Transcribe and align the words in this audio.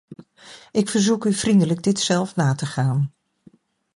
Ik 0.71 0.89
verzoek 0.89 1.25
u 1.25 1.33
vriendelijk 1.33 1.83
dit 1.83 1.99
zelf 1.99 2.35
na 2.35 2.55
te 2.55 2.65
gaan. 2.65 3.13